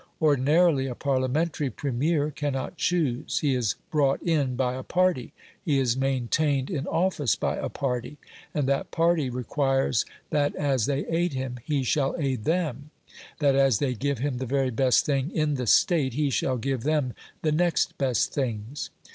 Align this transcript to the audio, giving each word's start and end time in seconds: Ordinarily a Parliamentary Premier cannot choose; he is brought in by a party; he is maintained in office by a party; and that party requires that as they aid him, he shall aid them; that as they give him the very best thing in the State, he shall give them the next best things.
Ordinarily 0.19 0.87
a 0.87 0.95
Parliamentary 0.95 1.69
Premier 1.69 2.31
cannot 2.31 2.75
choose; 2.75 3.37
he 3.37 3.53
is 3.53 3.75
brought 3.91 4.19
in 4.23 4.55
by 4.55 4.73
a 4.73 4.81
party; 4.81 5.31
he 5.63 5.77
is 5.77 5.95
maintained 5.95 6.71
in 6.71 6.87
office 6.87 7.35
by 7.35 7.57
a 7.57 7.69
party; 7.69 8.17
and 8.51 8.67
that 8.67 8.89
party 8.89 9.29
requires 9.29 10.03
that 10.31 10.55
as 10.55 10.87
they 10.87 11.05
aid 11.05 11.33
him, 11.33 11.59
he 11.63 11.83
shall 11.83 12.15
aid 12.17 12.45
them; 12.45 12.89
that 13.37 13.53
as 13.55 13.77
they 13.77 13.93
give 13.93 14.17
him 14.17 14.39
the 14.39 14.47
very 14.47 14.71
best 14.71 15.05
thing 15.05 15.29
in 15.35 15.53
the 15.53 15.67
State, 15.67 16.15
he 16.15 16.31
shall 16.31 16.57
give 16.57 16.81
them 16.81 17.13
the 17.43 17.51
next 17.51 17.95
best 17.99 18.33
things. 18.33 18.89